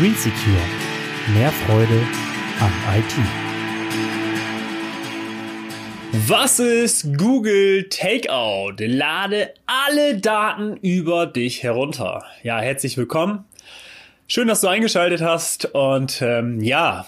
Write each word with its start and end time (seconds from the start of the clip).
Green 0.00 0.14
Secure. 0.14 0.56
Mehr 1.34 1.50
Freude 1.50 2.00
am 2.58 2.72
IT. 2.96 3.14
Was 6.26 6.58
ist 6.58 7.18
Google 7.18 7.86
Takeout? 7.90 8.76
Lade 8.78 9.52
alle 9.66 10.16
Daten 10.16 10.78
über 10.78 11.26
dich 11.26 11.62
herunter. 11.62 12.24
Ja, 12.42 12.60
herzlich 12.60 12.96
willkommen. 12.96 13.44
Schön, 14.26 14.48
dass 14.48 14.62
du 14.62 14.68
eingeschaltet 14.68 15.20
hast. 15.20 15.66
Und 15.74 16.22
ähm, 16.22 16.62
ja, 16.62 17.04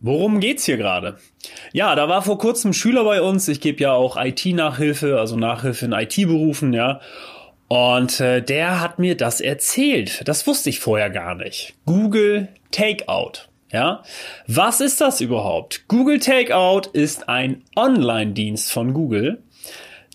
worum 0.00 0.40
geht's 0.40 0.64
hier 0.64 0.78
gerade? 0.78 1.18
Ja, 1.74 1.94
da 1.96 2.08
war 2.08 2.22
vor 2.22 2.38
kurzem 2.38 2.70
ein 2.70 2.74
Schüler 2.74 3.04
bei 3.04 3.20
uns. 3.20 3.46
Ich 3.46 3.60
gebe 3.60 3.82
ja 3.82 3.92
auch 3.92 4.16
IT-Nachhilfe, 4.16 5.18
also 5.20 5.36
Nachhilfe 5.36 5.84
in 5.84 5.92
IT-Berufen, 5.92 6.72
ja. 6.72 7.02
Und 7.72 8.18
äh, 8.18 8.42
der 8.42 8.80
hat 8.80 8.98
mir 8.98 9.16
das 9.16 9.40
erzählt. 9.40 10.22
Das 10.26 10.44
wusste 10.48 10.70
ich 10.70 10.80
vorher 10.80 11.08
gar 11.08 11.36
nicht. 11.36 11.74
Google 11.86 12.48
Takeout. 12.72 13.48
Ja, 13.72 14.02
was 14.48 14.80
ist 14.80 15.00
das 15.00 15.20
überhaupt? 15.20 15.86
Google 15.86 16.18
Takeout 16.18 16.90
ist 16.92 17.28
ein 17.28 17.62
Online-Dienst 17.76 18.72
von 18.72 18.92
Google, 18.92 19.44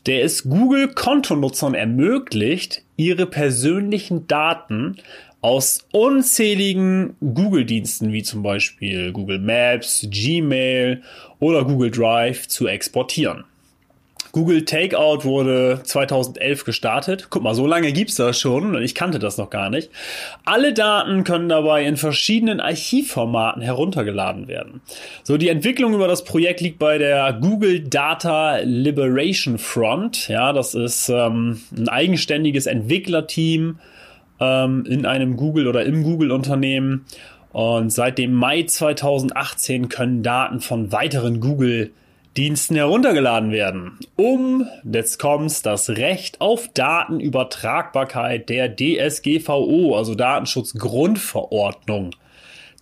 der 0.06 0.26
es 0.26 0.44
Google-Kontonutzern 0.44 1.76
ermöglicht, 1.76 2.84
ihre 2.98 3.26
persönlichen 3.26 4.28
Daten 4.28 4.98
aus 5.40 5.88
unzähligen 5.94 7.16
Google-Diensten 7.22 8.12
wie 8.12 8.24
zum 8.24 8.44
Beispiel 8.44 9.14
Google 9.14 9.40
Maps, 9.40 10.06
Gmail 10.10 11.04
oder 11.40 11.64
Google 11.64 11.92
Drive 11.92 12.50
zu 12.50 12.68
exportieren. 12.68 13.46
Google 14.36 14.66
Takeout 14.66 15.24
wurde 15.24 15.80
2011 15.82 16.66
gestartet. 16.66 17.28
Guck 17.30 17.42
mal, 17.42 17.56
so 17.56 17.66
lange 17.66 17.94
gibt's 17.94 18.16
das 18.16 18.38
schon. 18.38 18.84
Ich 18.84 18.94
kannte 18.94 19.18
das 19.18 19.38
noch 19.38 19.50
gar 19.50 19.70
nicht. 19.70 19.90
Alle 20.44 20.74
Daten 20.74 21.24
können 21.24 21.48
dabei 21.48 21.86
in 21.86 21.96
verschiedenen 21.96 22.60
Archivformaten 22.60 23.62
heruntergeladen 23.62 24.50
werden. 24.50 24.82
So, 25.24 25.38
die 25.38 25.48
Entwicklung 25.48 25.94
über 25.94 26.10
das 26.10 26.26
Projekt 26.26 26.60
liegt 26.60 26.80
bei 26.80 26.98
der 26.98 27.32
Google 27.32 27.80
Data 27.88 28.58
Liberation 28.58 29.58
Front. 29.58 30.28
Ja, 30.28 30.52
das 30.52 30.76
ist 30.76 31.08
ähm, 31.08 31.62
ein 31.74 31.88
eigenständiges 31.88 32.66
Entwicklerteam 32.66 33.80
ähm, 34.42 34.86
in 34.86 35.06
einem 35.06 35.38
Google 35.38 35.66
oder 35.70 35.86
im 35.86 36.04
Google-Unternehmen. 36.04 37.06
Und 37.54 37.90
seit 37.90 38.18
dem 38.18 38.34
Mai 38.34 38.64
2018 38.64 39.88
können 39.88 40.24
Daten 40.24 40.60
von 40.60 40.92
weiteren 40.92 41.40
Google 41.40 41.92
Diensten 42.38 42.76
heruntergeladen 42.76 43.52
werden, 43.52 43.98
um, 44.18 44.68
jetzt 44.84 45.20
kommt's, 45.20 45.62
das 45.62 45.92
Recht 45.92 46.42
auf 46.42 46.68
Datenübertragbarkeit 46.74 48.50
der 48.50 48.76
DSGVO, 48.76 49.96
also 49.96 50.16
Datenschutzgrundverordnung, 50.16 52.12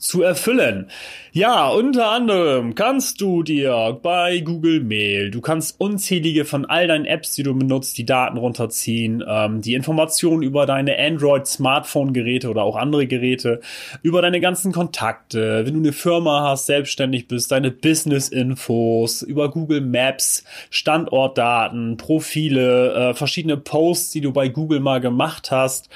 zu 0.03 0.21
erfüllen. 0.21 0.87
Ja, 1.31 1.69
unter 1.69 2.11
anderem 2.11 2.75
kannst 2.75 3.21
du 3.21 3.41
dir 3.41 3.97
bei 4.03 4.41
Google 4.41 4.81
Mail, 4.81 5.31
du 5.31 5.39
kannst 5.39 5.79
unzählige 5.79 6.43
von 6.43 6.65
all 6.65 6.87
deinen 6.87 7.05
Apps, 7.05 7.33
die 7.35 7.43
du 7.43 7.57
benutzt, 7.57 7.97
die 7.97 8.05
Daten 8.05 8.37
runterziehen, 8.37 9.23
ähm, 9.25 9.61
die 9.61 9.73
Informationen 9.73 10.43
über 10.43 10.65
deine 10.65 10.99
Android-Smartphone-Geräte 10.99 12.49
oder 12.49 12.63
auch 12.63 12.75
andere 12.75 13.07
Geräte, 13.07 13.61
über 14.01 14.21
deine 14.21 14.41
ganzen 14.41 14.73
Kontakte, 14.73 15.65
wenn 15.65 15.73
du 15.73 15.79
eine 15.79 15.93
Firma 15.93 16.49
hast, 16.49 16.65
selbstständig 16.65 17.29
bist, 17.29 17.51
deine 17.51 17.71
Business-Infos, 17.71 19.21
über 19.21 19.49
Google 19.49 19.81
Maps, 19.81 20.43
Standortdaten, 20.69 21.95
Profile, 21.95 22.93
äh, 22.93 23.13
verschiedene 23.13 23.55
Posts, 23.55 24.11
die 24.11 24.21
du 24.21 24.33
bei 24.33 24.49
Google 24.49 24.81
mal 24.81 24.99
gemacht 24.99 25.49
hast 25.49 25.89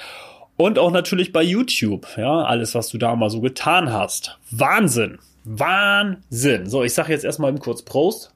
und 0.58 0.78
auch 0.78 0.90
natürlich 0.90 1.32
bei 1.32 1.42
YouTube, 1.42 2.06
ja, 2.16 2.42
alles, 2.42 2.74
was 2.74 2.88
du 2.88 2.98
da 2.98 3.14
mal 3.16 3.30
so 3.30 3.40
getan 3.40 3.92
hast. 3.92 4.38
Wahnsinn. 4.50 5.18
Wahnsinn. 5.44 6.66
So, 6.66 6.82
ich 6.82 6.92
sage 6.92 7.12
jetzt 7.12 7.24
erstmal 7.24 7.50
eben 7.50 7.60
kurz 7.60 7.82
Prost. 7.82 8.34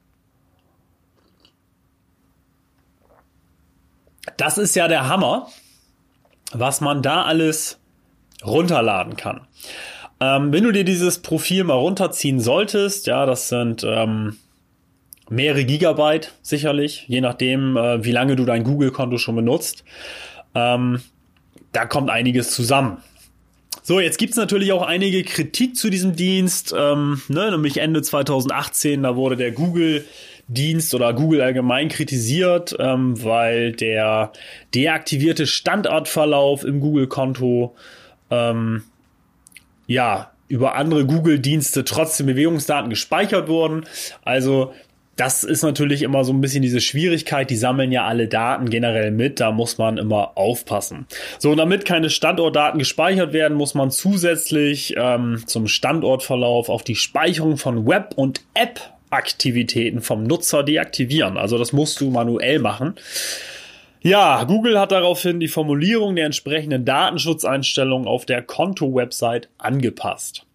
Das 4.37 4.57
ist 4.57 4.73
ja 4.75 4.87
der 4.87 5.09
Hammer, 5.09 5.49
was 6.53 6.79
man 6.79 7.01
da 7.03 7.23
alles 7.23 7.79
runterladen 8.43 9.17
kann. 9.17 9.41
Ähm, 10.21 10.53
wenn 10.53 10.63
du 10.63 10.71
dir 10.71 10.85
dieses 10.85 11.21
Profil 11.21 11.65
mal 11.65 11.73
runterziehen 11.73 12.39
solltest, 12.39 13.05
ja, 13.05 13.25
das 13.25 13.49
sind 13.49 13.83
ähm, 13.83 14.37
mehrere 15.29 15.65
Gigabyte 15.65 16.33
sicherlich, 16.41 17.05
je 17.09 17.19
nachdem, 17.19 17.75
äh, 17.75 18.03
wie 18.05 18.11
lange 18.11 18.37
du 18.37 18.45
dein 18.45 18.63
Google-Konto 18.63 19.17
schon 19.17 19.35
benutzt. 19.35 19.83
Ähm, 20.55 21.01
da 21.73 21.85
kommt 21.85 22.09
einiges 22.09 22.51
zusammen. 22.51 22.97
So, 23.81 23.99
jetzt 23.99 24.17
gibt's 24.17 24.37
natürlich 24.37 24.71
auch 24.71 24.83
einige 24.83 25.23
Kritik 25.23 25.75
zu 25.75 25.89
diesem 25.89 26.15
Dienst, 26.15 26.73
ähm, 26.77 27.21
ne, 27.27 27.51
nämlich 27.51 27.77
Ende 27.77 28.01
2018, 28.01 29.03
da 29.03 29.17
wurde 29.17 29.35
der 29.35 29.51
Google 29.51 30.05
Dienst 30.47 30.93
oder 30.93 31.13
Google 31.13 31.41
allgemein 31.41 31.89
kritisiert, 31.89 32.75
ähm, 32.79 33.21
weil 33.23 33.73
der 33.73 34.31
deaktivierte 34.73 35.47
Standortverlauf 35.47 36.63
im 36.63 36.79
Google-Konto 36.79 37.75
ähm, 38.29 38.83
ja 39.87 40.31
über 40.47 40.75
andere 40.75 41.05
Google-Dienste 41.05 41.83
trotzdem 41.83 42.27
Bewegungsdaten 42.27 42.89
gespeichert 42.89 43.47
wurden. 43.47 43.85
Also 44.23 44.73
das 45.15 45.43
ist 45.43 45.61
natürlich 45.61 46.01
immer 46.01 46.23
so 46.23 46.33
ein 46.33 46.41
bisschen 46.41 46.63
diese 46.63 46.81
Schwierigkeit. 46.81 47.49
Die 47.49 47.55
sammeln 47.55 47.91
ja 47.91 48.05
alle 48.05 48.27
Daten 48.27 48.69
generell 48.69 49.11
mit. 49.11 49.39
Da 49.39 49.51
muss 49.51 49.77
man 49.77 49.97
immer 49.97 50.37
aufpassen. 50.37 51.05
So, 51.37 51.53
damit 51.55 51.85
keine 51.85 52.09
Standortdaten 52.09 52.79
gespeichert 52.79 53.33
werden, 53.33 53.55
muss 53.55 53.75
man 53.75 53.91
zusätzlich 53.91 54.95
ähm, 54.97 55.43
zum 55.45 55.67
Standortverlauf 55.67 56.69
auf 56.69 56.83
die 56.83 56.95
Speicherung 56.95 57.57
von 57.57 57.85
Web- 57.87 58.13
und 58.15 58.41
App-Aktivitäten 58.55 60.01
vom 60.01 60.23
Nutzer 60.23 60.63
deaktivieren. 60.63 61.37
Also 61.37 61.57
das 61.57 61.73
musst 61.73 62.01
du 62.01 62.09
manuell 62.09 62.59
machen. 62.59 62.95
Ja, 64.01 64.43
Google 64.43 64.79
hat 64.79 64.91
daraufhin 64.91 65.39
die 65.39 65.47
Formulierung 65.47 66.15
der 66.15 66.25
entsprechenden 66.25 66.83
Datenschutzeinstellungen 66.83 68.07
auf 68.07 68.25
der 68.25 68.41
Konto-Website 68.41 69.47
angepasst. 69.59 70.45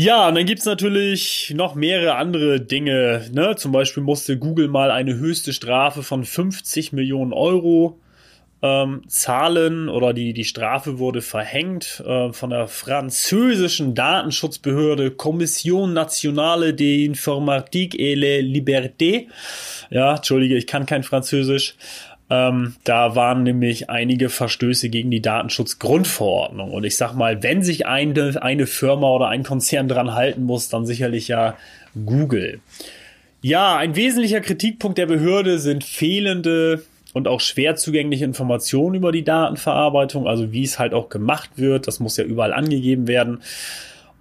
Ja, 0.00 0.28
und 0.28 0.34
dann 0.34 0.46
gibt's 0.46 0.64
natürlich 0.64 1.52
noch 1.54 1.74
mehrere 1.74 2.14
andere 2.14 2.58
Dinge. 2.58 3.26
Ne? 3.32 3.54
Zum 3.56 3.70
Beispiel 3.70 4.02
musste 4.02 4.38
Google 4.38 4.68
mal 4.68 4.90
eine 4.90 5.16
höchste 5.16 5.52
Strafe 5.52 6.02
von 6.02 6.24
50 6.24 6.94
Millionen 6.94 7.34
Euro 7.34 8.00
ähm, 8.62 9.02
zahlen 9.08 9.90
oder 9.90 10.14
die, 10.14 10.32
die 10.32 10.44
Strafe 10.44 10.98
wurde 10.98 11.20
verhängt 11.20 12.02
äh, 12.06 12.32
von 12.32 12.48
der 12.48 12.66
französischen 12.66 13.94
Datenschutzbehörde 13.94 15.10
Commission 15.10 15.92
Nationale 15.92 16.72
d'Informatique 16.72 17.94
et 17.98 18.16
les 18.16 18.42
Libertés. 18.42 19.26
Ja, 19.90 20.16
entschuldige, 20.16 20.56
ich 20.56 20.66
kann 20.66 20.86
kein 20.86 21.02
Französisch. 21.02 21.74
Ähm, 22.30 22.76
da 22.84 23.16
waren 23.16 23.42
nämlich 23.42 23.90
einige 23.90 24.28
Verstöße 24.28 24.88
gegen 24.88 25.10
die 25.10 25.20
Datenschutzgrundverordnung. 25.20 26.70
Und 26.70 26.84
ich 26.84 26.96
sag 26.96 27.14
mal, 27.14 27.42
wenn 27.42 27.62
sich 27.62 27.86
eine, 27.86 28.40
eine 28.40 28.66
Firma 28.66 29.10
oder 29.10 29.28
ein 29.28 29.42
Konzern 29.42 29.88
dran 29.88 30.14
halten 30.14 30.44
muss, 30.44 30.68
dann 30.68 30.86
sicherlich 30.86 31.26
ja 31.26 31.56
Google. 32.06 32.60
Ja, 33.42 33.76
ein 33.76 33.96
wesentlicher 33.96 34.40
Kritikpunkt 34.40 34.96
der 34.98 35.06
Behörde 35.06 35.58
sind 35.58 35.82
fehlende 35.82 36.84
und 37.12 37.26
auch 37.26 37.40
schwer 37.40 37.74
zugängliche 37.74 38.24
Informationen 38.24 38.94
über 38.94 39.10
die 39.10 39.24
Datenverarbeitung, 39.24 40.28
also 40.28 40.52
wie 40.52 40.62
es 40.62 40.78
halt 40.78 40.94
auch 40.94 41.08
gemacht 41.08 41.50
wird. 41.56 41.88
Das 41.88 41.98
muss 41.98 42.16
ja 42.16 42.24
überall 42.24 42.52
angegeben 42.52 43.08
werden. 43.08 43.40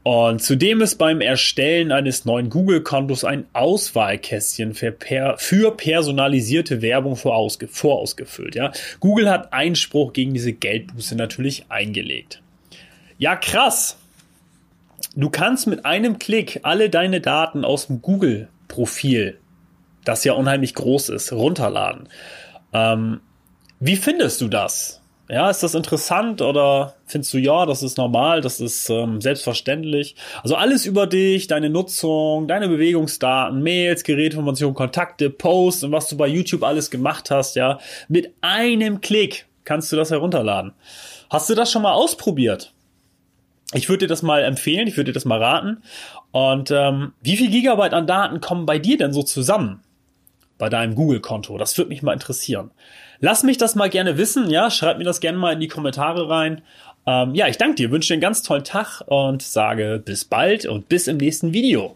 Und 0.09 0.41
zudem 0.41 0.81
ist 0.81 0.95
beim 0.95 1.21
Erstellen 1.21 1.91
eines 1.91 2.25
neuen 2.25 2.49
Google-Kontos 2.49 3.23
ein 3.23 3.45
Auswahlkästchen 3.53 4.73
für, 4.73 4.91
per, 4.91 5.37
für 5.37 5.77
personalisierte 5.77 6.81
Werbung 6.81 7.15
vorausge 7.15 7.67
vorausgefüllt. 7.67 8.55
Ja? 8.55 8.71
Google 9.01 9.29
hat 9.29 9.53
Einspruch 9.53 10.11
gegen 10.13 10.33
diese 10.33 10.51
Geldbuße 10.51 11.15
natürlich 11.15 11.65
eingelegt. 11.69 12.41
Ja, 13.19 13.35
krass. 13.35 13.99
Du 15.15 15.29
kannst 15.29 15.67
mit 15.67 15.85
einem 15.85 16.17
Klick 16.17 16.61
alle 16.63 16.89
deine 16.89 17.21
Daten 17.21 17.63
aus 17.63 17.85
dem 17.85 18.01
Google-Profil, 18.01 19.37
das 20.05 20.23
ja 20.23 20.33
unheimlich 20.33 20.73
groß 20.73 21.09
ist, 21.09 21.31
runterladen. 21.33 22.09
Ähm, 22.73 23.19
wie 23.79 23.95
findest 23.95 24.41
du 24.41 24.47
das? 24.47 24.98
Ja, 25.31 25.47
ist 25.47 25.61
das 25.61 25.75
interessant 25.75 26.41
oder 26.41 26.95
findest 27.05 27.35
du 27.35 27.37
ja, 27.37 27.67
das 27.67 27.83
ist 27.83 27.99
normal, 27.99 28.41
das 28.41 28.59
ist 28.59 28.89
ähm, 28.89 29.21
selbstverständlich? 29.21 30.15
Also 30.41 30.55
alles 30.55 30.87
über 30.87 31.05
dich, 31.05 31.45
deine 31.45 31.69
Nutzung, 31.69 32.47
deine 32.47 32.67
Bewegungsdaten, 32.67 33.61
Mails, 33.61 34.03
Gerätinformationen, 34.03 34.73
Kontakte, 34.73 35.29
Posts 35.29 35.83
und 35.83 35.91
was 35.91 36.07
du 36.07 36.17
bei 36.17 36.27
YouTube 36.27 36.63
alles 36.63 36.89
gemacht 36.89 37.29
hast, 37.29 37.55
ja, 37.55 37.77
mit 38.07 38.33
einem 38.41 39.01
Klick 39.01 39.45
kannst 39.65 39.91
du 39.91 39.95
das 39.95 40.09
herunterladen. 40.09 40.73
Hast 41.29 41.47
du 41.47 41.53
das 41.53 41.71
schon 41.71 41.83
mal 41.83 41.93
ausprobiert? 41.93 42.73
Ich 43.75 43.87
würde 43.87 44.05
dir 44.05 44.07
das 44.07 44.23
mal 44.23 44.43
empfehlen, 44.43 44.87
ich 44.87 44.97
würde 44.97 45.11
dir 45.11 45.13
das 45.13 45.25
mal 45.25 45.41
raten. 45.41 45.83
Und 46.31 46.71
ähm, 46.71 47.13
wie 47.21 47.37
viel 47.37 47.51
Gigabyte 47.51 47.93
an 47.93 48.07
Daten 48.07 48.41
kommen 48.41 48.65
bei 48.65 48.79
dir 48.79 48.97
denn 48.97 49.13
so 49.13 49.21
zusammen? 49.21 49.81
Bei 50.59 50.69
deinem 50.69 50.93
Google-Konto? 50.93 51.57
Das 51.57 51.75
würde 51.77 51.89
mich 51.89 52.03
mal 52.03 52.13
interessieren. 52.13 52.69
Lass 53.19 53.41
mich 53.41 53.57
das 53.57 53.73
mal 53.73 53.89
gerne 53.89 54.17
wissen, 54.17 54.51
ja, 54.51 54.69
schreib 54.69 54.99
mir 54.99 55.03
das 55.03 55.19
gerne 55.19 55.39
mal 55.39 55.53
in 55.53 55.59
die 55.59 55.67
Kommentare 55.67 56.29
rein. 56.29 56.61
Ähm, 57.07 57.33
ja, 57.33 57.47
ich 57.47 57.57
danke 57.57 57.75
dir, 57.75 57.91
wünsche 57.91 58.09
dir 58.09 58.13
einen 58.13 58.21
ganz 58.21 58.43
tollen 58.43 58.63
Tag 58.63 59.01
und 59.07 59.41
sage 59.41 60.01
bis 60.03 60.25
bald 60.25 60.67
und 60.67 60.87
bis 60.87 61.07
im 61.07 61.17
nächsten 61.17 61.53
Video. 61.53 61.95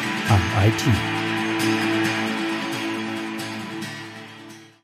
am 0.33 0.67
IT. 0.67 2.00